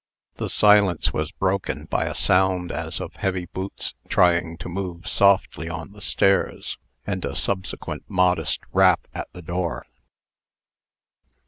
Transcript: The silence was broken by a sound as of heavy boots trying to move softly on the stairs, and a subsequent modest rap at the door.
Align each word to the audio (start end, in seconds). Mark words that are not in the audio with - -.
The 0.37 0.49
silence 0.49 1.13
was 1.13 1.29
broken 1.29 1.85
by 1.85 2.05
a 2.05 2.15
sound 2.15 2.71
as 2.71 2.99
of 2.99 3.13
heavy 3.17 3.45
boots 3.45 3.93
trying 4.09 4.57
to 4.57 4.67
move 4.67 5.07
softly 5.07 5.69
on 5.69 5.91
the 5.91 6.01
stairs, 6.01 6.79
and 7.05 7.23
a 7.23 7.35
subsequent 7.35 8.05
modest 8.09 8.61
rap 8.71 9.07
at 9.13 9.27
the 9.33 9.43
door. 9.43 9.85